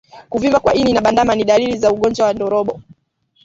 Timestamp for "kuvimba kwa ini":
0.29-0.93